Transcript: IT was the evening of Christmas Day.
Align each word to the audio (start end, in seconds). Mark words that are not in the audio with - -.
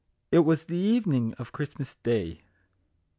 IT 0.31 0.39
was 0.39 0.63
the 0.63 0.75
evening 0.77 1.35
of 1.35 1.51
Christmas 1.51 1.93
Day. 2.01 2.41